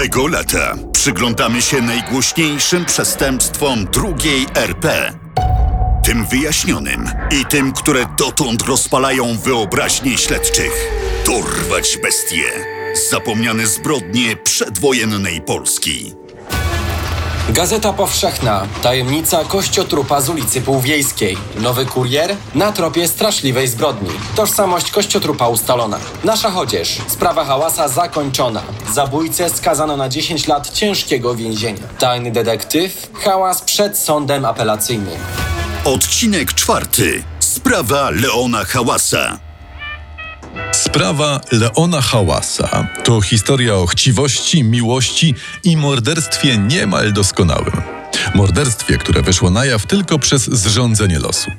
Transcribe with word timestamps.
Tego 0.00 0.26
lata 0.26 0.74
przyglądamy 0.92 1.62
się 1.62 1.82
najgłośniejszym 1.82 2.84
przestępstwom 2.84 3.84
drugiej 3.84 4.46
RP. 4.54 5.12
Tym 6.04 6.26
wyjaśnionym 6.26 7.10
i 7.40 7.44
tym, 7.44 7.72
które 7.72 8.06
dotąd 8.18 8.62
rozpalają 8.62 9.38
wyobraźnię 9.38 10.18
śledczych. 10.18 10.72
Dorwać 11.26 11.98
bestie. 12.02 12.44
Zapomniane 13.10 13.66
zbrodnie 13.66 14.36
przedwojennej 14.36 15.40
Polski. 15.40 16.14
Gazeta 17.52 17.92
Powszechna. 17.92 18.66
Tajemnica 18.82 19.44
kościotrupa 19.44 20.20
z 20.20 20.28
ulicy 20.28 20.60
Półwiejskiej. 20.60 21.36
Nowy 21.56 21.86
kurier 21.86 22.36
na 22.54 22.72
tropie 22.72 23.08
straszliwej 23.08 23.68
zbrodni. 23.68 24.08
Tożsamość 24.36 24.90
kościotrupa 24.90 25.48
ustalona. 25.48 25.98
Nasza 26.24 26.50
chodzież. 26.50 26.98
Sprawa 27.06 27.44
hałasa 27.44 27.88
zakończona. 27.88 28.62
Zabójcę 28.94 29.50
skazano 29.50 29.96
na 29.96 30.08
10 30.08 30.46
lat 30.46 30.70
ciężkiego 30.70 31.34
więzienia. 31.34 31.82
Tajny 31.98 32.30
detektyw. 32.30 33.10
Hałas 33.24 33.62
przed 33.62 33.98
sądem 33.98 34.44
apelacyjnym. 34.44 35.18
Odcinek 35.84 36.54
czwarty. 36.54 37.22
Sprawa 37.40 38.10
Leona 38.10 38.64
Hałasa. 38.64 39.49
Sprawa 40.80 41.40
Leona 41.52 42.00
Hałasa 42.00 42.88
to 43.04 43.20
historia 43.20 43.74
o 43.74 43.86
chciwości, 43.86 44.64
miłości 44.64 45.34
i 45.64 45.76
morderstwie 45.76 46.58
niemal 46.58 47.12
doskonałym. 47.12 47.82
Morderstwie, 48.34 48.98
które 48.98 49.22
wyszło 49.22 49.50
na 49.50 49.64
jaw 49.64 49.86
tylko 49.86 50.18
przez 50.18 50.42
zrządzenie 50.42 51.18
losu. 51.18 51.50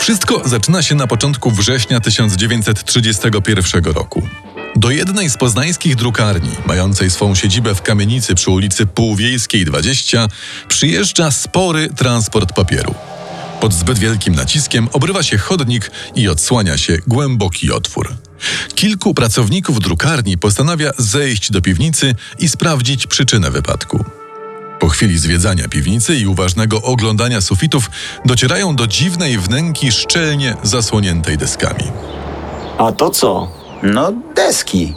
Wszystko 0.00 0.48
zaczyna 0.48 0.82
się 0.82 0.94
na 0.94 1.06
początku 1.06 1.50
września 1.50 2.00
1931 2.00 3.84
roku. 3.84 4.22
Do 4.76 4.90
jednej 4.90 5.30
z 5.30 5.36
poznańskich 5.36 5.96
drukarni, 5.96 6.50
mającej 6.66 7.10
swą 7.10 7.34
siedzibę 7.34 7.74
w 7.74 7.82
kamienicy 7.82 8.34
przy 8.34 8.50
ulicy 8.50 8.86
Półwiejskiej 8.86 9.64
20, 9.64 10.28
przyjeżdża 10.68 11.30
spory 11.30 11.88
transport 11.96 12.52
papieru. 12.52 12.94
Pod 13.60 13.72
zbyt 13.72 13.98
wielkim 13.98 14.34
naciskiem 14.34 14.88
obrywa 14.92 15.22
się 15.22 15.38
chodnik 15.38 15.90
i 16.14 16.28
odsłania 16.28 16.78
się 16.78 16.98
głęboki 17.06 17.72
otwór. 17.72 18.14
Kilku 18.74 19.14
pracowników 19.14 19.80
drukarni 19.80 20.38
postanawia 20.38 20.90
zejść 20.98 21.50
do 21.50 21.60
piwnicy 21.62 22.14
i 22.38 22.48
sprawdzić 22.48 23.06
przyczynę 23.06 23.50
wypadku. 23.50 24.04
Po 24.80 24.88
chwili 24.88 25.18
zwiedzania 25.18 25.68
piwnicy 25.68 26.16
i 26.16 26.26
uważnego 26.26 26.82
oglądania 26.82 27.40
sufitów 27.40 27.90
docierają 28.24 28.76
do 28.76 28.86
dziwnej 28.86 29.38
wnęki 29.38 29.92
szczelnie 29.92 30.56
zasłoniętej 30.62 31.38
deskami. 31.38 31.84
A 32.78 32.92
to 32.92 33.10
co? 33.10 33.52
No, 33.82 34.12
deski. 34.36 34.94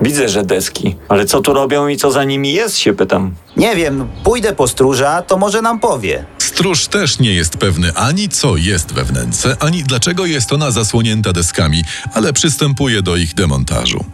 Widzę, 0.00 0.28
że 0.28 0.44
deski. 0.44 0.96
Ale 1.08 1.24
co 1.26 1.40
tu 1.40 1.52
robią 1.52 1.88
i 1.88 1.96
co 1.96 2.12
za 2.12 2.24
nimi 2.24 2.52
jest, 2.52 2.78
się 2.78 2.94
pytam. 2.94 3.34
Nie 3.56 3.76
wiem, 3.76 4.08
pójdę 4.24 4.52
po 4.52 4.68
stróża, 4.68 5.22
to 5.22 5.36
może 5.36 5.62
nam 5.62 5.80
powie. 5.80 6.24
Stróż 6.60 6.86
też 6.86 7.18
nie 7.18 7.34
jest 7.34 7.56
pewny 7.56 7.94
ani 7.94 8.28
co 8.28 8.56
jest 8.56 8.92
we 8.92 9.04
wnęce, 9.04 9.56
ani 9.60 9.82
dlaczego 9.82 10.26
jest 10.26 10.52
ona 10.52 10.70
zasłonięta 10.70 11.32
deskami, 11.32 11.84
ale 12.14 12.32
przystępuje 12.32 13.02
do 13.02 13.16
ich 13.16 13.34
demontażu. 13.34 14.04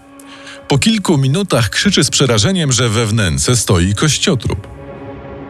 Po 0.69 0.79
kilku 0.79 1.19
minutach 1.19 1.71
krzyczy 1.71 2.05
z 2.05 2.11
przerażeniem, 2.11 2.73
że 2.73 2.89
we 2.89 3.07
wnęce 3.07 3.57
stoi 3.57 3.95
kościotrup. 3.95 4.69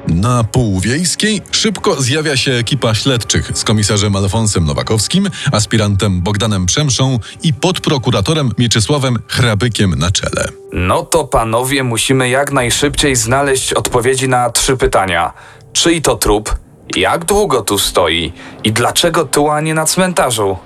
Na 0.09 0.45
Półwiejskiej 0.45 1.43
szybko 1.51 2.03
zjawia 2.03 2.37
się 2.37 2.53
ekipa 2.53 2.95
śledczych 2.95 3.51
z 3.55 3.65
komisarzem 3.65 4.17
Alfonsem 4.17 4.65
Nowakowskim, 4.65 5.31
aspirantem 5.53 6.23
Bogdanem 6.23 6.67
Przemszą 6.67 7.19
i 7.43 7.55
podprokuratorem 7.55 8.51
Mieczysławem 8.59 9.19
Hrabykiem 9.29 9.95
na 9.99 10.11
czele. 10.11 10.49
No 10.73 11.03
to 11.03 11.25
panowie, 11.25 11.83
musimy 11.85 12.29
jak 12.29 12.53
najszybciej 12.53 13.17
znaleźć 13.17 13.73
odpowiedzi 13.73 14.29
na 14.29 14.51
trzy 14.51 14.77
pytania. 14.77 15.33
Czyj 15.73 16.03
to 16.03 16.17
trup? 16.17 16.66
Jak 16.97 17.25
długo 17.25 17.63
tu 17.63 17.79
stoi? 17.79 18.33
I 18.65 18.73
dlaczego 18.73 19.25
tu, 19.25 19.51
a 19.51 19.61
nie 19.61 19.75
na 19.75 19.85
cmentarzu? 19.85 20.57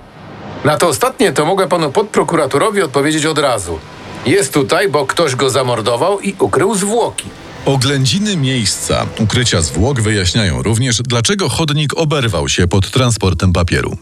Na 0.65 0.77
to 0.77 0.87
ostatnie 0.87 1.31
to 1.31 1.45
mogę 1.45 1.67
panu 1.67 1.91
podprokuratorowi 1.91 2.81
odpowiedzieć 2.81 3.25
od 3.25 3.37
razu. 3.37 3.79
Jest 4.25 4.53
tutaj, 4.53 4.89
bo 4.89 5.05
ktoś 5.05 5.35
go 5.35 5.49
zamordował 5.49 6.19
i 6.19 6.35
ukrył 6.39 6.75
zwłoki. 6.75 7.29
Oględziny 7.65 8.37
miejsca 8.37 9.05
ukrycia 9.19 9.61
zwłok 9.61 10.01
wyjaśniają 10.01 10.63
również, 10.63 11.01
dlaczego 11.01 11.49
chodnik 11.49 11.97
oberwał 11.97 12.49
się 12.49 12.67
pod 12.67 12.91
transportem 12.91 13.53
papieru. 13.53 13.97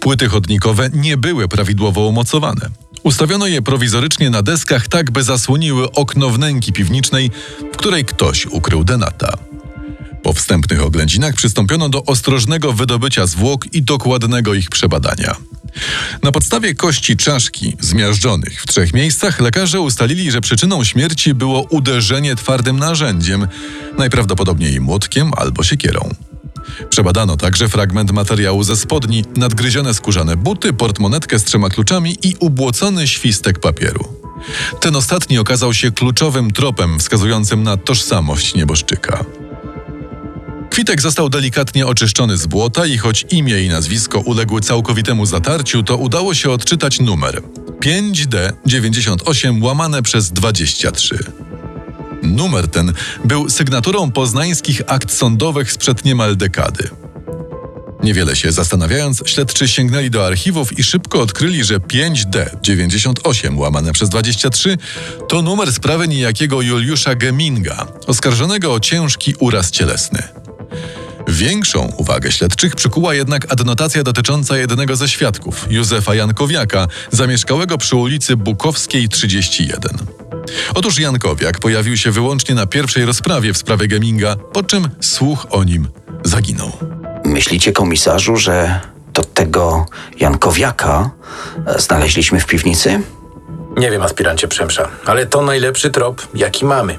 Płyty 0.00 0.28
chodnikowe 0.28 0.90
nie 0.92 1.16
były 1.16 1.48
prawidłowo 1.48 2.00
umocowane. 2.00 2.68
Ustawiono 3.02 3.46
je 3.46 3.62
prowizorycznie 3.62 4.30
na 4.30 4.42
deskach, 4.42 4.88
tak 4.88 5.10
by 5.10 5.22
zasłoniły 5.22 5.92
okno 5.92 6.30
wnęki 6.30 6.72
piwnicznej, 6.72 7.30
w 7.72 7.76
której 7.76 8.04
ktoś 8.04 8.46
ukrył 8.46 8.84
denata. 8.84 9.32
Po 10.22 10.32
wstępnych 10.32 10.82
oględzinach 10.82 11.34
przystąpiono 11.34 11.88
do 11.88 12.04
ostrożnego 12.04 12.72
wydobycia 12.72 13.26
zwłok 13.26 13.74
i 13.74 13.82
dokładnego 13.82 14.54
ich 14.54 14.70
przebadania. 14.70 15.36
Na 16.22 16.32
podstawie 16.32 16.74
kości 16.74 17.16
czaszki 17.16 17.76
zmiażdżonych 17.80 18.62
w 18.62 18.66
trzech 18.66 18.94
miejscach 18.94 19.40
lekarze 19.40 19.80
ustalili, 19.80 20.30
że 20.30 20.40
przyczyną 20.40 20.84
śmierci 20.84 21.34
było 21.34 21.62
uderzenie 21.62 22.36
twardym 22.36 22.78
narzędziem, 22.78 23.48
najprawdopodobniej 23.98 24.80
młotkiem 24.80 25.30
albo 25.36 25.62
siekierą. 25.62 26.10
Przebadano 26.90 27.36
także 27.36 27.68
fragment 27.68 28.10
materiału 28.10 28.62
ze 28.62 28.76
spodni, 28.76 29.24
nadgryzione 29.36 29.94
skórzane 29.94 30.36
buty, 30.36 30.72
portmonetkę 30.72 31.38
z 31.38 31.44
trzema 31.44 31.68
kluczami 31.68 32.16
i 32.22 32.36
ubłocony 32.40 33.08
świstek 33.08 33.58
papieru. 33.58 34.08
Ten 34.80 34.96
ostatni 34.96 35.38
okazał 35.38 35.74
się 35.74 35.92
kluczowym 35.92 36.50
tropem 36.50 36.98
wskazującym 36.98 37.62
na 37.62 37.76
tożsamość 37.76 38.54
nieboszczyka. 38.54 39.24
Kwitek 40.72 41.00
został 41.00 41.28
delikatnie 41.28 41.86
oczyszczony 41.86 42.36
z 42.36 42.46
błota 42.46 42.86
i 42.86 42.98
choć 42.98 43.26
imię 43.30 43.62
i 43.62 43.68
nazwisko 43.68 44.20
uległy 44.20 44.60
całkowitemu 44.60 45.26
zatarciu, 45.26 45.82
to 45.82 45.96
udało 45.96 46.34
się 46.34 46.50
odczytać 46.50 47.00
numer 47.00 47.42
5D98 47.80 49.62
łamane 49.62 50.02
przez 50.02 50.30
23. 50.30 51.18
Numer 52.22 52.68
ten 52.68 52.92
był 53.24 53.50
sygnaturą 53.50 54.10
poznańskich 54.10 54.82
akt 54.86 55.12
sądowych 55.12 55.72
sprzed 55.72 56.04
niemal 56.04 56.36
dekady. 56.36 56.88
Niewiele 58.02 58.36
się 58.36 58.52
zastanawiając, 58.52 59.22
śledczy 59.26 59.68
sięgnęli 59.68 60.10
do 60.10 60.26
archiwów 60.26 60.78
i 60.78 60.82
szybko 60.82 61.20
odkryli, 61.20 61.64
że 61.64 61.78
5D98 61.78 63.58
łamane 63.58 63.92
przez 63.92 64.08
23 64.08 64.78
to 65.28 65.42
numer 65.42 65.72
sprawy 65.72 66.08
niejakiego 66.08 66.62
Juliusza 66.62 67.14
Geminga, 67.14 67.86
oskarżonego 68.06 68.72
o 68.72 68.80
ciężki 68.80 69.34
uraz 69.38 69.70
cielesny. 69.70 70.41
Większą 71.42 71.92
uwagę 71.96 72.32
śledczych 72.32 72.74
przykuła 72.76 73.14
jednak 73.14 73.52
adnotacja 73.52 74.02
dotycząca 74.02 74.58
jednego 74.58 74.96
ze 74.96 75.08
świadków, 75.08 75.66
Józefa 75.70 76.14
Jankowiaka, 76.14 76.88
zamieszkałego 77.10 77.78
przy 77.78 77.96
ulicy 77.96 78.36
Bukowskiej 78.36 79.08
31. 79.08 79.92
Otóż 80.74 80.98
Jankowiak 80.98 81.58
pojawił 81.58 81.96
się 81.96 82.10
wyłącznie 82.10 82.54
na 82.54 82.66
pierwszej 82.66 83.04
rozprawie 83.04 83.52
w 83.52 83.58
sprawie 83.58 83.88
Geminga, 83.88 84.36
po 84.36 84.62
czym 84.62 84.88
słuch 85.00 85.46
o 85.50 85.64
nim 85.64 85.88
zaginął. 86.24 86.72
Myślicie, 87.24 87.72
komisarzu, 87.72 88.36
że 88.36 88.80
to 89.12 89.24
tego 89.24 89.86
Jankowiaka 90.20 91.10
e, 91.66 91.80
znaleźliśmy 91.80 92.40
w 92.40 92.46
piwnicy? 92.46 93.00
Nie 93.76 93.90
wiem, 93.90 94.02
aspirancie 94.02 94.48
Przemsza, 94.48 94.88
ale 95.06 95.26
to 95.26 95.42
najlepszy 95.42 95.90
trop, 95.90 96.28
jaki 96.34 96.64
mamy. 96.64 96.98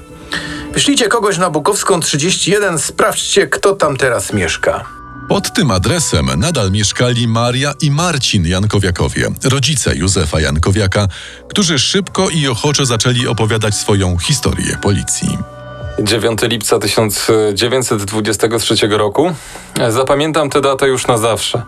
Wyślijcie 0.74 1.08
kogoś 1.08 1.38
na 1.38 1.50
Bukowską 1.50 2.00
31, 2.00 2.78
sprawdźcie, 2.78 3.46
kto 3.46 3.74
tam 3.74 3.96
teraz 3.96 4.32
mieszka. 4.32 4.84
Pod 5.28 5.54
tym 5.54 5.70
adresem 5.70 6.30
nadal 6.36 6.70
mieszkali 6.70 7.28
Maria 7.28 7.74
i 7.80 7.90
Marcin 7.90 8.46
Jankowiakowie, 8.46 9.30
rodzice 9.44 9.96
Józefa 9.96 10.40
Jankowiaka, 10.40 11.08
którzy 11.48 11.78
szybko 11.78 12.30
i 12.30 12.48
ochoczo 12.48 12.86
zaczęli 12.86 13.26
opowiadać 13.26 13.74
swoją 13.74 14.18
historię 14.18 14.78
policji. 14.82 15.38
9 15.98 16.42
lipca 16.42 16.78
1923 16.78 18.88
roku. 18.88 19.34
Zapamiętam 19.88 20.50
tę 20.50 20.60
datę 20.60 20.88
już 20.88 21.06
na 21.06 21.18
zawsze. 21.18 21.62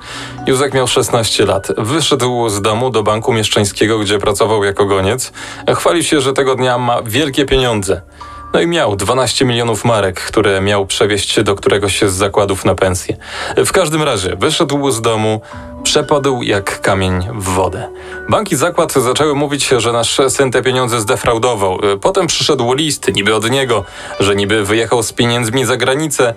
Józek 0.46 0.74
miał 0.74 0.86
16 0.86 1.46
lat. 1.46 1.68
Wyszedł 1.78 2.48
z 2.48 2.62
domu 2.62 2.90
do 2.90 3.02
banku 3.02 3.32
mieszczańskiego, 3.32 3.98
gdzie 3.98 4.18
pracował 4.18 4.64
jako 4.64 4.86
goniec. 4.86 5.32
Chwalił 5.76 6.02
się, 6.02 6.20
że 6.20 6.32
tego 6.32 6.54
dnia 6.54 6.78
ma 6.78 7.02
wielkie 7.02 7.44
pieniądze. 7.44 8.02
No 8.52 8.60
i 8.60 8.66
miał 8.66 8.96
12 8.96 9.44
milionów 9.44 9.84
marek, 9.84 10.20
które 10.20 10.60
miał 10.60 10.86
przewieźć 10.86 11.42
do 11.42 11.54
któregoś 11.54 12.02
z 12.02 12.12
zakładów 12.12 12.64
na 12.64 12.74
pensję. 12.74 13.16
W 13.56 13.72
każdym 13.72 14.02
razie 14.02 14.36
wyszedł 14.36 14.90
z 14.90 15.00
domu, 15.00 15.40
przepadł 15.82 16.42
jak 16.42 16.80
kamień 16.80 17.28
w 17.34 17.44
wodę. 17.44 17.88
Bank 18.28 18.52
i 18.52 18.56
zakład 18.56 18.92
zaczęły 18.92 19.34
mówić, 19.34 19.68
że 19.78 19.92
nasz 19.92 20.20
syn 20.28 20.50
te 20.50 20.62
pieniądze 20.62 21.00
zdefraudował. 21.00 21.78
Potem 22.00 22.26
przyszedł 22.26 22.74
list, 22.74 23.14
niby 23.14 23.34
od 23.34 23.50
niego, 23.50 23.84
że 24.20 24.36
niby 24.36 24.64
wyjechał 24.64 25.02
z 25.02 25.12
pieniędzmi 25.12 25.64
za 25.64 25.76
granicę, 25.76 26.34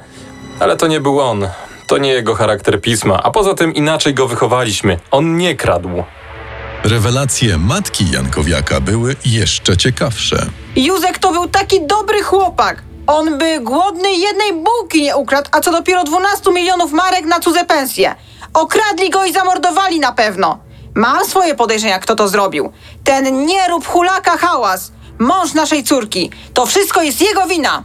ale 0.59 0.77
to 0.77 0.87
nie 0.87 0.99
był 0.99 1.19
on. 1.19 1.47
To 1.87 1.97
nie 1.97 2.09
jego 2.09 2.35
charakter 2.35 2.81
pisma, 2.81 3.23
a 3.23 3.31
poza 3.31 3.53
tym 3.53 3.73
inaczej 3.73 4.13
go 4.13 4.27
wychowaliśmy. 4.27 4.99
On 5.11 5.37
nie 5.37 5.55
kradł. 5.55 6.03
Rewelacje 6.83 7.57
matki 7.57 8.11
Jankowiaka 8.11 8.81
były 8.81 9.15
jeszcze 9.25 9.77
ciekawsze. 9.77 10.45
Józek 10.75 11.19
to 11.19 11.31
był 11.31 11.47
taki 11.47 11.87
dobry 11.87 12.23
chłopak. 12.23 12.83
On 13.07 13.37
by 13.37 13.59
głodny 13.59 14.11
jednej 14.11 14.53
bułki 14.53 15.01
nie 15.01 15.15
ukradł, 15.17 15.49
a 15.51 15.61
co 15.61 15.71
dopiero 15.71 16.03
12 16.03 16.51
milionów 16.51 16.91
marek 16.91 17.25
na 17.25 17.39
cudze 17.39 17.65
pensje. 17.65 18.15
Okradli 18.53 19.09
go 19.09 19.25
i 19.25 19.33
zamordowali 19.33 19.99
na 19.99 20.11
pewno. 20.11 20.59
Mam 20.95 21.25
swoje 21.25 21.55
podejrzenia, 21.55 21.99
kto 21.99 22.15
to 22.15 22.27
zrobił. 22.27 22.71
Ten 23.03 23.45
nie 23.45 23.67
rób 23.67 23.87
hulaka 23.87 24.37
hałas. 24.37 24.91
Mąż 25.19 25.53
naszej 25.53 25.83
córki. 25.83 26.31
To 26.53 26.65
wszystko 26.65 27.01
jest 27.01 27.21
jego 27.21 27.47
wina. 27.47 27.83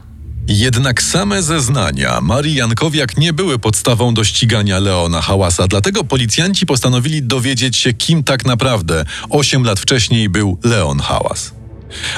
Jednak 0.48 1.02
same 1.02 1.42
zeznania 1.42 2.20
Marii 2.20 2.54
Jankowiak 2.54 3.16
nie 3.16 3.32
były 3.32 3.58
podstawą 3.58 4.14
do 4.14 4.24
ścigania 4.24 4.78
Leona 4.78 5.20
Hałasa, 5.20 5.68
dlatego 5.68 6.04
policjanci 6.04 6.66
postanowili 6.66 7.22
dowiedzieć 7.22 7.76
się, 7.76 7.92
kim 7.92 8.24
tak 8.24 8.46
naprawdę 8.46 9.04
8 9.30 9.64
lat 9.64 9.80
wcześniej 9.80 10.28
był 10.28 10.58
Leon 10.64 11.00
Hałas. 11.00 11.52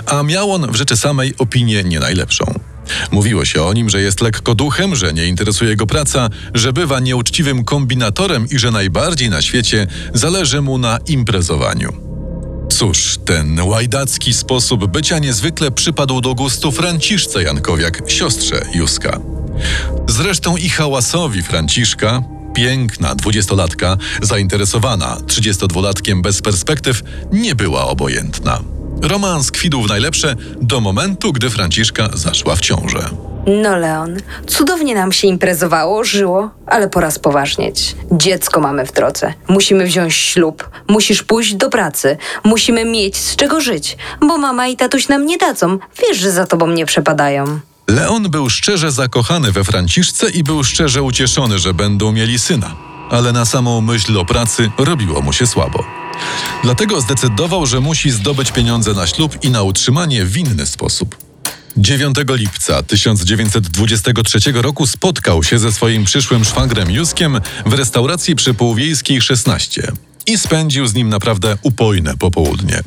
A 0.06 0.22
miał 0.22 0.52
on 0.52 0.72
w 0.72 0.76
rzeczy 0.76 0.96
samej 0.96 1.34
opinię 1.38 1.84
nie 1.84 2.00
najlepszą. 2.00 2.44
Mówiło 3.10 3.44
się 3.44 3.62
o 3.62 3.72
nim, 3.72 3.90
że 3.90 4.00
jest 4.00 4.20
lekko 4.20 4.54
duchem, 4.54 4.96
że 4.96 5.12
nie 5.12 5.26
interesuje 5.26 5.76
go 5.76 5.86
praca, 5.86 6.30
że 6.54 6.72
bywa 6.72 7.00
nieuczciwym 7.00 7.64
kombinatorem 7.64 8.48
i 8.50 8.58
że 8.58 8.70
najbardziej 8.70 9.30
na 9.30 9.42
świecie 9.42 9.86
zależy 10.14 10.62
mu 10.62 10.78
na 10.78 10.98
imprezowaniu. 11.06 12.05
Cóż, 12.78 13.18
ten 13.24 13.60
łajdacki 13.60 14.34
sposób 14.34 14.86
bycia 14.86 15.18
niezwykle 15.18 15.70
przypadł 15.70 16.20
do 16.20 16.34
gustu 16.34 16.72
Franciszce 16.72 17.42
Jankowiak, 17.42 18.02
siostrze 18.06 18.66
Józka. 18.74 19.20
Zresztą 20.08 20.56
i 20.56 20.68
hałasowi 20.68 21.42
Franciszka, 21.42 22.22
piękna 22.54 23.14
dwudziestolatka, 23.14 23.96
zainteresowana 24.22 25.16
32-latkiem 25.26 26.22
bez 26.22 26.42
perspektyw, 26.42 27.02
nie 27.32 27.54
była 27.54 27.84
obojętna. 27.84 28.60
Romans 29.02 29.50
kwitł 29.50 29.82
w 29.82 29.88
najlepsze 29.88 30.36
do 30.62 30.80
momentu, 30.80 31.32
gdy 31.32 31.50
Franciszka 31.50 32.08
zaszła 32.14 32.56
w 32.56 32.60
ciążę. 32.60 33.10
No, 33.46 33.76
Leon, 33.76 34.16
cudownie 34.46 34.94
nam 34.94 35.12
się 35.12 35.28
imprezowało, 35.28 36.04
żyło, 36.04 36.50
ale 36.66 36.88
pora 36.88 37.10
spoważnieć. 37.10 37.96
Dziecko 38.12 38.60
mamy 38.60 38.86
w 38.86 38.92
drodze. 38.92 39.34
Musimy 39.48 39.84
wziąć 39.84 40.14
ślub. 40.14 40.70
Musisz 40.88 41.22
pójść 41.22 41.54
do 41.54 41.70
pracy. 41.70 42.16
Musimy 42.44 42.84
mieć 42.84 43.16
z 43.16 43.36
czego 43.36 43.60
żyć, 43.60 43.96
bo 44.20 44.38
mama 44.38 44.66
i 44.66 44.76
tatuś 44.76 45.08
nam 45.08 45.26
nie 45.26 45.38
dadzą. 45.38 45.78
Wiesz, 46.02 46.18
że 46.18 46.30
za 46.30 46.46
tobą 46.46 46.66
nie 46.66 46.86
przepadają. 46.86 47.60
Leon 47.88 48.30
był 48.30 48.50
szczerze 48.50 48.92
zakochany 48.92 49.52
we 49.52 49.64
Franciszce 49.64 50.30
i 50.30 50.42
był 50.42 50.64
szczerze 50.64 51.02
ucieszony, 51.02 51.58
że 51.58 51.74
będą 51.74 52.12
mieli 52.12 52.38
syna. 52.38 52.74
Ale 53.10 53.32
na 53.32 53.44
samą 53.44 53.80
myśl 53.80 54.18
o 54.18 54.24
pracy 54.24 54.70
robiło 54.78 55.22
mu 55.22 55.32
się 55.32 55.46
słabo. 55.46 55.84
Dlatego 56.62 57.00
zdecydował, 57.00 57.66
że 57.66 57.80
musi 57.80 58.10
zdobyć 58.10 58.52
pieniądze 58.52 58.92
na 58.92 59.06
ślub 59.06 59.44
i 59.44 59.50
na 59.50 59.62
utrzymanie 59.62 60.24
w 60.24 60.36
inny 60.36 60.66
sposób. 60.66 61.25
9 61.76 62.16
lipca 62.28 62.82
1923 62.82 64.52
roku 64.52 64.86
spotkał 64.86 65.44
się 65.44 65.58
ze 65.58 65.72
swoim 65.72 66.04
przyszłym 66.04 66.44
szwagrem 66.44 66.90
Józkiem 66.90 67.40
w 67.66 67.72
restauracji 67.72 68.36
przy 68.36 68.54
Półwiejskiej 68.54 69.20
16 69.20 69.92
i 70.26 70.38
spędził 70.38 70.86
z 70.86 70.94
nim 70.94 71.08
naprawdę 71.08 71.56
upojne 71.62 72.16
popołudnie. 72.16 72.82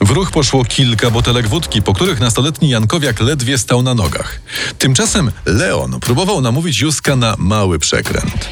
W 0.00 0.10
ruch 0.10 0.30
poszło 0.30 0.64
kilka 0.64 1.10
butelek 1.10 1.48
wódki, 1.48 1.82
po 1.82 1.94
których 1.94 2.20
nastoletni 2.20 2.68
Jankowiak 2.68 3.20
ledwie 3.20 3.58
stał 3.58 3.82
na 3.82 3.94
nogach. 3.94 4.40
Tymczasem 4.78 5.30
Leon 5.46 6.00
próbował 6.00 6.40
namówić 6.40 6.80
Józka 6.80 7.16
na 7.16 7.34
mały 7.38 7.78
przekręt. 7.78 8.48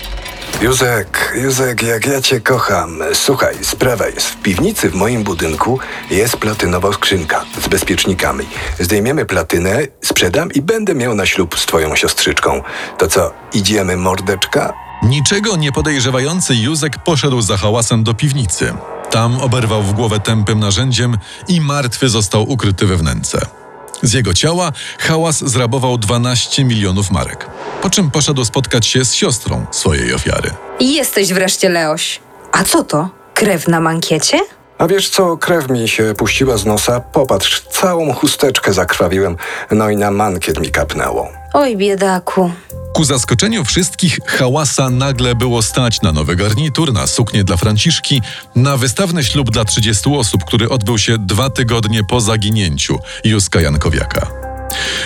Józek, 0.64 1.32
Józek, 1.43 1.82
jak 1.82 2.06
ja 2.06 2.20
cię 2.20 2.40
kocham. 2.40 2.99
Słuchaj, 3.14 3.55
sprawa 3.62 4.06
jest. 4.06 4.26
W 4.26 4.37
piwnicy 4.43 4.90
w 4.90 4.94
moim 4.94 5.25
budynku 5.25 5.78
jest 6.11 6.37
platynowa 6.37 6.93
skrzynka 6.93 7.44
z 7.62 7.69
bezpiecznikami. 7.69 8.46
Zdejmiemy 8.81 9.26
platynę, 9.26 9.78
sprzedam 10.02 10.52
i 10.52 10.62
będę 10.62 10.94
miał 10.94 11.14
na 11.14 11.26
ślub 11.26 11.58
z 11.58 11.66
twoją 11.66 11.96
siostrzyczką. 11.96 12.62
To 12.99 13.08
co, 13.08 13.32
idziemy, 13.55 13.96
mordeczka? 13.96 14.72
Niczego 15.02 15.56
nie 15.56 15.72
podejrzewający 15.72 16.55
Józek 16.55 16.99
poszedł 17.05 17.40
za 17.40 17.56
hałasem 17.56 18.05
do 18.05 18.14
piwnicy. 18.14 18.75
Tam 19.11 19.40
oberwał 19.40 19.82
w 19.82 19.93
głowę 19.93 20.20
tępym 20.20 20.61
narzędziem 20.61 21.19
i 21.49 21.61
martwy 21.61 22.08
został 22.08 22.50
ukryty 22.50 22.87
we 22.87 22.96
wnęce. 22.96 23.63
Z 24.02 24.12
jego 24.12 24.35
ciała 24.35 24.73
hałas 24.99 25.44
zrabował 25.50 25.99
12 25.99 26.64
milionów 26.64 27.11
marek, 27.11 27.50
po 27.82 27.91
czym 27.91 28.11
poszedł 28.11 28.44
spotkać 28.44 28.87
się 28.87 29.05
z 29.05 29.14
siostrą 29.14 29.67
swojej 29.70 30.14
ofiary. 30.14 30.50
Jesteś 30.81 31.32
wreszcie, 31.32 31.69
Leoś. 31.69 32.20
A 32.52 32.64
co 32.64 32.85
to? 32.85 33.08
Krew 33.35 33.69
na 33.69 33.81
mankiecie? 33.81 34.38
A 34.85 34.89
wiesz 34.89 35.09
co, 35.09 35.37
krew 35.37 35.71
mi 35.71 35.89
się 35.89 36.15
puściła 36.17 36.57
z 36.57 36.65
nosa. 36.65 37.01
Popatrz, 37.01 37.61
całą 37.61 38.13
chusteczkę 38.13 38.73
zakrwawiłem, 38.73 39.37
no 39.71 39.91
i 39.91 39.97
na 39.97 40.11
mankiet 40.11 40.61
mi 40.61 40.71
kapnęło. 40.71 41.29
Oj, 41.53 41.77
biedaku. 41.77 42.51
Ku 42.95 43.05
zaskoczeniu 43.05 43.65
wszystkich 43.65 44.19
hałasa 44.27 44.91
nagle 44.91 45.35
było 45.35 45.63
stać 45.63 46.03
na 46.03 46.13
nowy 46.13 46.37
garnitur, 46.37 46.93
na 46.93 47.07
suknię 47.07 47.45
dla 47.45 47.57
Franciszki, 47.57 48.23
na 48.57 48.77
wystawny 48.77 49.25
ślub 49.25 49.51
dla 49.51 49.65
30 49.65 50.11
osób, 50.17 50.45
który 50.45 50.69
odbył 50.69 50.99
się 50.99 51.19
dwa 51.19 51.51
tygodnie 51.51 52.05
po 52.05 52.21
zaginięciu 52.21 52.99
Józka 53.25 53.61
Jankowiaka. 53.61 54.27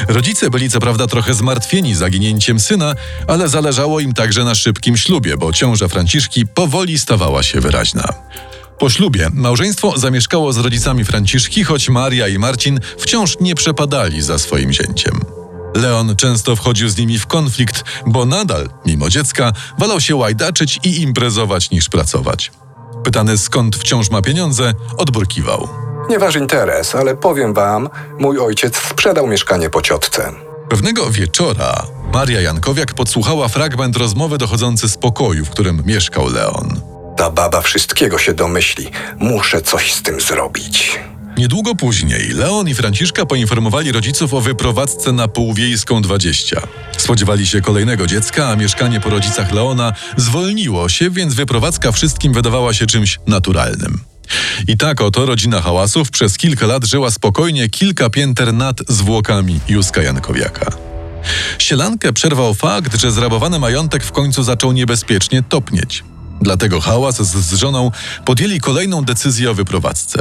Rodzice 0.08 0.50
byli 0.50 0.70
co 0.70 0.80
prawda 0.80 1.06
trochę 1.06 1.34
zmartwieni 1.34 1.94
zaginięciem 1.94 2.60
syna, 2.60 2.94
ale 3.26 3.48
zależało 3.48 4.00
im 4.00 4.14
także 4.14 4.44
na 4.44 4.54
szybkim 4.54 4.96
ślubie, 4.96 5.36
bo 5.36 5.52
ciąża 5.52 5.88
Franciszki 5.88 6.46
powoli 6.46 6.98
stawała 6.98 7.42
się 7.42 7.60
wyraźna. 7.60 8.08
Po 8.78 8.90
ślubie 8.90 9.28
małżeństwo 9.32 9.92
zamieszkało 9.96 10.52
z 10.52 10.58
rodzicami 10.58 11.04
Franciszki, 11.04 11.64
choć 11.64 11.88
Maria 11.88 12.28
i 12.28 12.38
Marcin 12.38 12.80
wciąż 12.98 13.36
nie 13.40 13.54
przepadali 13.54 14.22
za 14.22 14.38
swoim 14.38 14.72
zięciem. 14.72 15.20
Leon 15.74 16.16
często 16.16 16.56
wchodził 16.56 16.88
z 16.88 16.96
nimi 16.96 17.18
w 17.18 17.26
konflikt, 17.26 17.84
bo 18.06 18.24
nadal, 18.24 18.68
mimo 18.86 19.08
dziecka, 19.08 19.52
wolał 19.78 20.00
się 20.00 20.16
łajdaczyć 20.16 20.80
i 20.84 21.02
imprezować 21.02 21.70
niż 21.70 21.88
pracować. 21.88 22.52
Pytany 23.04 23.38
skąd 23.38 23.76
wciąż 23.76 24.10
ma 24.10 24.22
pieniądze, 24.22 24.72
odburkiwał. 24.96 25.68
Nie 26.10 26.18
waż 26.18 26.36
interes, 26.36 26.94
ale 26.94 27.16
powiem 27.16 27.54
wam, 27.54 27.88
mój 28.18 28.38
ojciec 28.38 28.76
sprzedał 28.76 29.26
mieszkanie 29.26 29.70
po 29.70 29.82
ciotce. 29.82 30.32
Pewnego 30.68 31.10
wieczora 31.10 31.86
Maria 32.12 32.40
Jankowiak 32.40 32.94
podsłuchała 32.94 33.48
fragment 33.48 33.96
rozmowy 33.96 34.38
dochodzący 34.38 34.88
z 34.88 34.96
pokoju, 34.96 35.44
w 35.44 35.50
którym 35.50 35.82
mieszkał 35.86 36.28
Leon. 36.28 36.97
Baba 37.30 37.60
wszystkiego 37.60 38.18
się 38.18 38.34
domyśli. 38.34 38.90
Muszę 39.18 39.62
coś 39.62 39.92
z 39.92 40.02
tym 40.02 40.20
zrobić. 40.20 40.98
Niedługo 41.38 41.74
później 41.74 42.28
Leon 42.28 42.68
i 42.68 42.74
Franciszka 42.74 43.26
poinformowali 43.26 43.92
rodziców 43.92 44.34
o 44.34 44.40
wyprowadzce 44.40 45.12
na 45.12 45.28
Półwiejską 45.28 46.02
20. 46.02 46.60
Spodziewali 46.96 47.46
się 47.46 47.60
kolejnego 47.60 48.06
dziecka, 48.06 48.48
a 48.48 48.56
mieszkanie 48.56 49.00
po 49.00 49.10
rodzicach 49.10 49.52
Leona 49.52 49.92
zwolniło 50.16 50.88
się, 50.88 51.10
więc 51.10 51.34
wyprowadzka 51.34 51.92
wszystkim 51.92 52.32
wydawała 52.32 52.74
się 52.74 52.86
czymś 52.86 53.18
naturalnym. 53.26 54.00
I 54.68 54.76
tak 54.76 55.00
oto 55.00 55.26
rodzina 55.26 55.60
hałasów 55.60 56.10
przez 56.10 56.36
kilka 56.36 56.66
lat 56.66 56.84
żyła 56.84 57.10
spokojnie 57.10 57.68
kilka 57.68 58.10
pięter 58.10 58.54
nad 58.54 58.76
zwłokami 58.88 59.60
Józka 59.68 60.02
Jankowiaka. 60.02 60.72
Sielankę 61.58 62.12
przerwał 62.12 62.54
fakt, 62.54 63.00
że 63.00 63.12
zrabowany 63.12 63.58
majątek 63.58 64.04
w 64.04 64.12
końcu 64.12 64.42
zaczął 64.42 64.72
niebezpiecznie 64.72 65.42
topnieć. 65.42 66.04
Dlatego 66.40 66.80
hałas 66.80 67.22
z, 67.22 67.54
żoną 67.54 67.90
podjęli 68.24 68.60
kolejną 68.60 69.04
decyzję 69.04 69.50
o 69.50 69.54
wyprowadzce. 69.54 70.18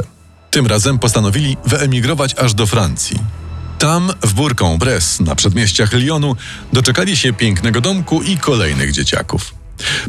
Tym 0.50 0.66
razem 0.66 0.98
postanowili 0.98 1.56
wyemigrować 1.64 2.34
aż 2.38 2.54
do 2.54 2.66
Francji. 2.66 3.18
Tam, 3.78 4.12
w 4.22 4.34
Bourg-en-Bresse, 4.34 5.24
na 5.24 5.34
przedmieściach 5.34 5.92
Lyonu, 5.92 6.36
doczekali 6.72 7.16
się 7.16 7.32
pięknego 7.32 7.80
domku 7.80 8.22
i 8.22 8.36
kolejnych 8.36 8.92
dzieciaków. 8.92 9.54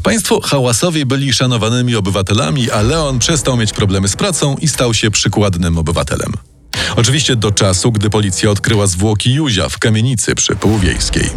Państwo 0.03 0.41
hałasowi 0.41 1.05
byli 1.05 1.33
szanowanymi 1.33 1.95
obywatelami, 1.95 2.71
a 2.71 2.81
Leon 2.81 3.19
przestał 3.19 3.57
mieć 3.57 3.73
problemy 3.73 4.07
z 4.07 4.15
pracą 4.15 4.55
i 4.61 4.67
stał 4.67 4.93
się 4.93 5.11
przykładnym 5.11 5.77
obywatelem. 5.77 6.33
Oczywiście 6.95 7.35
do 7.35 7.51
czasu, 7.51 7.91
gdy 7.91 8.09
policja 8.09 8.49
odkryła 8.49 8.87
zwłoki 8.87 9.33
Józia 9.33 9.69
w 9.69 9.79
kamienicy 9.79 10.35
przy 10.35 10.55
Półwiejskiej. 10.55 11.29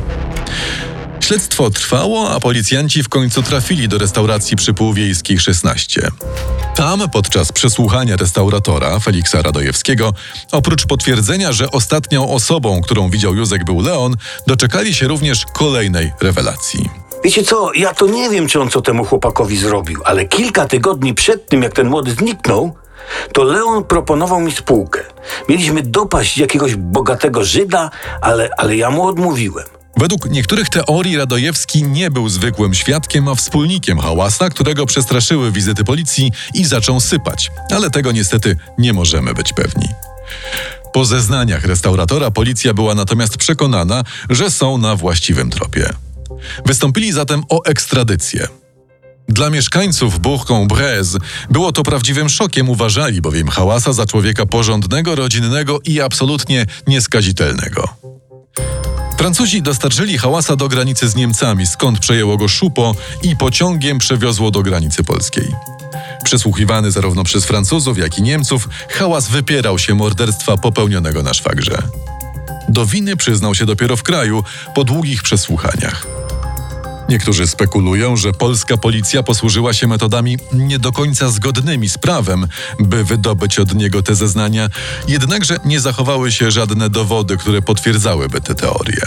Śledztwo 1.23 1.71
trwało, 1.71 2.31
a 2.31 2.41
policjanci 2.41 3.03
w 3.03 3.09
końcu 3.09 3.43
trafili 3.43 3.89
do 3.89 3.99
restauracji 3.99 4.57
przy 4.57 4.75
Półwiejskiej 4.75 5.39
16. 5.39 6.11
Tam, 6.77 7.11
podczas 7.13 7.53
przesłuchania 7.53 8.17
restauratora 8.17 8.99
Feliksa 9.01 9.43
Radojewskiego, 9.43 10.15
oprócz 10.53 10.87
potwierdzenia, 10.87 11.53
że 11.53 11.71
ostatnią 11.71 12.31
osobą, 12.31 12.81
którą 12.81 13.11
widział 13.11 13.35
Józek 13.35 13.65
był 13.65 13.81
Leon, 13.81 14.17
doczekali 14.47 14.95
się 14.95 15.09
również 15.09 15.45
kolejnej 15.53 16.13
rewelacji. 16.21 16.91
Wiecie 17.25 17.43
co, 17.43 17.73
ja 17.75 17.95
to 17.95 18.07
nie 18.07 18.31
wiem, 18.31 18.49
czy 18.49 18.61
on 18.61 18.71
co 18.71 18.81
temu 18.81 19.05
chłopakowi 19.05 19.57
zrobił, 19.57 20.01
ale 20.05 20.25
kilka 20.25 20.67
tygodni 20.67 21.15
przed 21.15 21.49
tym, 21.49 21.63
jak 21.63 21.73
ten 21.73 21.89
młody 21.89 22.13
zniknął, 22.13 22.75
to 23.33 23.45
Leon 23.45 23.85
proponował 23.85 24.41
mi 24.41 24.53
spółkę. 24.53 25.01
Mieliśmy 25.49 25.83
dopaść 25.83 26.39
jakiegoś 26.39 26.75
bogatego 26.75 27.45
Żyda, 27.45 27.91
ale, 28.21 28.49
ale 28.59 28.77
ja 28.77 28.91
mu 28.91 29.07
odmówiłem. 29.07 29.82
Według 29.97 30.31
niektórych 30.31 30.69
teorii 30.69 31.17
Radojewski 31.17 31.83
nie 31.83 32.11
był 32.11 32.29
zwykłym 32.29 32.75
świadkiem, 32.75 33.29
a 33.29 33.35
wspólnikiem 33.35 33.99
hałasa, 33.99 34.51
którego 34.51 34.87
przestraszyły 34.87 35.53
wizyty 35.53 35.85
policji 35.85 36.33
i 36.55 36.65
zaczął 36.65 37.01
sypać. 37.01 37.51
Ale 37.71 37.91
tego 37.91 38.13
niestety 38.13 38.57
nie 38.79 38.93
możemy 38.93 39.35
być 39.35 39.53
pewni. 39.53 39.89
Po 40.93 41.05
zeznaniach 41.05 41.65
restauratora 41.65 42.31
policja 42.31 42.75
była 42.75 42.95
natomiast 42.95 43.37
przekonana, 43.37 44.05
że 44.31 44.51
są 44.51 44.79
na 44.79 44.97
właściwym 44.97 45.51
tropie. 45.51 45.91
Wystąpili 46.67 47.13
zatem 47.13 47.43
o 47.49 47.65
ekstradycję. 47.65 48.49
Dla 49.29 49.51
mieszkańców 49.51 50.19
Bourg-en-Bresse 50.19 51.19
było 51.51 51.73
to 51.73 51.83
prawdziwym 51.83 52.29
szokiem, 52.29 52.69
uważali 52.69 53.21
bowiem 53.21 53.49
hałasa 53.49 53.93
za 53.93 54.07
człowieka 54.07 54.47
porządnego, 54.47 55.15
rodzinnego 55.15 55.81
i 55.85 56.01
absolutnie 56.01 56.67
nieskazitelnego. 56.87 57.89
Francuzi 59.19 59.63
dostarczyli 59.63 60.19
hałasa 60.19 60.57
do 60.57 60.69
granicy 60.69 61.09
z 61.09 61.15
Niemcami, 61.15 61.67
skąd 61.67 61.99
przejęło 61.99 62.37
go 62.37 62.49
szupo 62.49 62.95
i 63.23 63.37
pociągiem 63.37 63.99
przewiozło 63.99 64.51
do 64.51 64.63
granicy 64.63 65.05
polskiej. 65.05 65.55
Przesłuchiwany 66.25 66.91
zarówno 66.91 67.25
przez 67.25 67.45
Francuzów, 67.45 67.99
jak 67.99 68.19
i 68.19 68.23
Niemców, 68.23 68.69
hałas 68.89 69.29
wypierał 69.29 69.79
się 69.79 69.95
morderstwa 69.95 70.57
popełnionego 70.57 71.23
na 71.23 71.35
szwagrze. 71.35 71.83
Do 72.69 72.87
winy 72.87 73.17
przyznał 73.17 73.55
się 73.55 73.67
dopiero 73.67 73.97
w 73.97 74.03
kraju 74.03 74.45
po 74.75 74.85
długich 74.85 75.23
przesłuchaniach. 75.23 76.22
Niektórzy 77.13 77.47
spekulują, 77.47 78.17
że 78.17 78.33
polska 78.33 78.77
policja 78.77 79.23
posłużyła 79.23 79.73
się 79.73 79.87
metodami 79.87 80.39
nie 80.53 80.79
do 80.79 80.93
końca 80.93 81.31
zgodnymi 81.31 81.89
z 81.89 81.99
prawem, 81.99 82.47
by 82.81 83.05
wydobyć 83.05 83.59
od 83.59 83.75
niego 83.75 84.03
te 84.03 84.15
zeznania, 84.15 84.69
jednakże 85.09 85.57
nie 85.65 85.81
zachowały 85.81 86.33
się 86.33 86.51
żadne 86.51 86.91
dowody, 86.91 87.37
które 87.37 87.63
potwierdzałyby 87.63 88.41
te 88.41 88.55
teorie. 88.55 89.07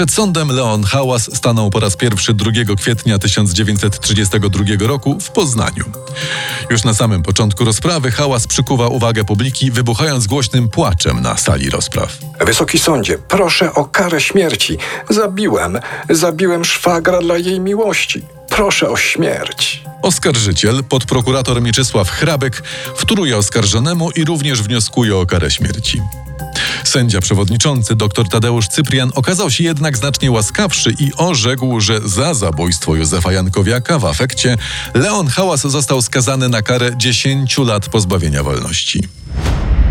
Przed 0.00 0.12
sądem 0.12 0.48
Leon 0.48 0.84
Hałas 0.84 1.36
stanął 1.36 1.70
po 1.70 1.80
raz 1.80 1.96
pierwszy 1.96 2.34
2 2.34 2.50
kwietnia 2.76 3.18
1932 3.18 4.64
roku 4.86 5.20
w 5.20 5.30
Poznaniu. 5.30 5.84
Już 6.70 6.84
na 6.84 6.94
samym 6.94 7.22
początku 7.22 7.64
rozprawy 7.64 8.10
Hałas 8.10 8.46
przykuwa 8.46 8.88
uwagę 8.88 9.24
publiki, 9.24 9.70
wybuchając 9.70 10.26
głośnym 10.26 10.68
płaczem 10.68 11.22
na 11.22 11.36
sali 11.36 11.70
rozpraw. 11.70 12.18
Wysoki 12.46 12.78
sądzie, 12.78 13.18
proszę 13.18 13.74
o 13.74 13.84
karę 13.84 14.20
śmierci. 14.20 14.78
Zabiłem, 15.10 15.78
zabiłem 16.10 16.64
szwagra 16.64 17.20
dla 17.20 17.38
jej 17.38 17.60
miłości. 17.60 18.22
Proszę 18.48 18.90
o 18.90 18.96
śmierć. 18.96 19.82
Oskarżyciel, 20.02 20.84
podprokurator 20.84 21.62
Mieczysław 21.62 22.10
Hrabek, 22.10 22.62
wtóruje 22.96 23.36
oskarżonemu 23.36 24.10
i 24.10 24.24
również 24.24 24.62
wnioskuje 24.62 25.16
o 25.16 25.26
karę 25.26 25.50
śmierci. 25.50 26.00
Sędzia 26.90 27.20
przewodniczący 27.20 27.96
dr 27.96 28.28
Tadeusz 28.28 28.68
Cyprian 28.68 29.10
okazał 29.14 29.50
się 29.50 29.64
jednak 29.64 29.96
znacznie 29.96 30.30
łaskawszy 30.30 30.94
i 30.98 31.12
orzekł, 31.16 31.80
że 31.80 32.00
za 32.04 32.34
zabójstwo 32.34 32.94
Józefa 32.94 33.32
Jankowiaka 33.32 33.98
w 33.98 34.04
afekcie 34.04 34.56
Leon 34.94 35.26
Hałas 35.28 35.60
został 35.60 36.02
skazany 36.02 36.48
na 36.48 36.62
karę 36.62 36.90
10 36.96 37.58
lat 37.58 37.88
pozbawienia 37.88 38.42
wolności. 38.42 39.08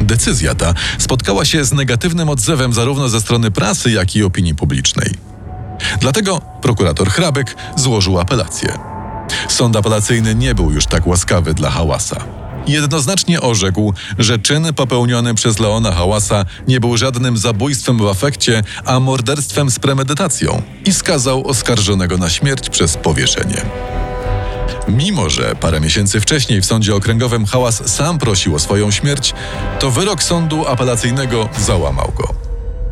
Decyzja 0.02 0.56
ta 0.56 0.74
spotkała 0.98 1.46
się 1.46 1.66
z 1.66 1.74
negatywnym 1.74 2.30
odzewem 2.30 2.74
zarówno 2.74 3.10
ze 3.10 3.22
strony 3.22 3.52
prasy, 3.52 3.92
jak 3.92 4.16
i 4.16 4.24
opinii 4.24 4.56
publicznej. 4.56 5.14
Dlatego 6.00 6.42
prokurator 6.62 7.10
Hrabek 7.10 7.56
złożył 7.76 8.20
apelację. 8.20 8.80
Sąd 9.50 9.76
apelacyjny 9.76 10.36
nie 10.36 10.56
był 10.56 10.72
już 10.72 10.86
tak 10.86 11.08
łaskawy 11.08 11.54
dla 11.54 11.70
Hałasa. 11.70 12.39
Jednoznacznie 12.68 13.42
orzekł, 13.42 13.94
że 14.18 14.40
czyn 14.40 14.74
popełniony 14.74 15.34
przez 15.34 15.60
Leona 15.60 15.92
Hałasa 15.92 16.46
nie 16.68 16.80
był 16.80 16.98
żadnym 16.98 17.38
zabójstwem 17.38 17.98
w 17.98 18.08
afekcie, 18.08 18.64
a 18.86 19.00
morderstwem 19.00 19.72
z 19.72 19.80
premedytacją 19.80 20.62
i 20.86 20.94
skazał 20.94 21.48
oskarżonego 21.48 22.18
na 22.18 22.30
śmierć 22.30 22.70
przez 22.70 22.98
powieszenie. 22.98 23.62
Mimo, 24.88 25.30
że 25.30 25.56
parę 25.56 25.80
miesięcy 25.80 26.22
wcześniej 26.22 26.62
w 26.62 26.66
sądzie 26.66 26.96
okręgowym 26.96 27.46
Hałas 27.46 27.90
sam 27.90 28.20
prosił 28.20 28.56
o 28.56 28.60
swoją 28.60 28.92
śmierć, 28.92 29.34
to 29.80 29.92
wyrok 29.92 30.24
sądu 30.24 30.68
apelacyjnego 30.68 31.50
załamał 31.60 32.12
go. 32.18 32.34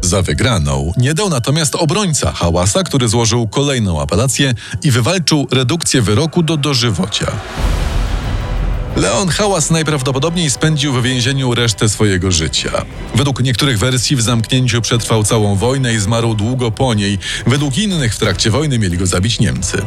Za 0.01 0.21
wygraną 0.21 0.91
nie 0.97 1.13
dał 1.13 1.29
natomiast 1.29 1.75
obrońca 1.75 2.31
Hałasa, 2.31 2.83
który 2.83 3.07
złożył 3.07 3.47
kolejną 3.47 4.01
apelację 4.01 4.53
i 4.83 4.91
wywalczył 4.91 5.47
redukcję 5.51 6.01
wyroku 6.01 6.43
do 6.43 6.57
dożywocia. 6.57 7.31
Leon 8.97 9.29
Hałas 9.29 9.71
najprawdopodobniej 9.71 10.49
spędził 10.49 10.93
w 10.93 11.03
więzieniu 11.03 11.55
resztę 11.55 11.89
swojego 11.89 12.31
życia. 12.31 12.85
Według 13.15 13.43
niektórych 13.43 13.79
wersji 13.79 14.15
w 14.15 14.21
zamknięciu 14.21 14.81
przetrwał 14.81 15.23
całą 15.23 15.55
wojnę 15.55 15.93
i 15.93 15.99
zmarł 15.99 16.33
długo 16.33 16.71
po 16.71 16.93
niej. 16.93 17.19
Według 17.47 17.77
innych 17.77 18.15
w 18.15 18.17
trakcie 18.17 18.49
wojny 18.49 18.79
mieli 18.79 18.97
go 18.97 19.05
zabić 19.05 19.39
Niemcy. 19.39 19.81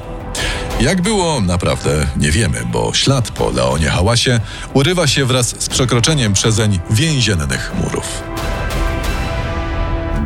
Jak 0.81 1.03
było, 1.03 1.41
naprawdę 1.41 2.07
nie 2.17 2.31
wiemy, 2.31 2.63
bo 2.73 2.95
ślad 2.95 3.31
po 3.31 3.51
Leonie 3.51 3.89
Hałasie 3.89 4.41
urywa 4.75 5.07
się 5.07 5.25
wraz 5.25 5.55
z 5.59 5.69
przekroczeniem 5.69 6.33
przezeń 6.33 6.81
więziennych 6.91 7.73
murów. 7.83 8.23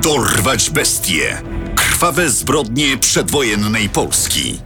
Dorwać 0.02 0.70
bestie. 0.70 1.42
Krwawe 1.76 2.30
zbrodnie 2.30 2.98
przedwojennej 2.98 3.88
Polski. 3.88 4.58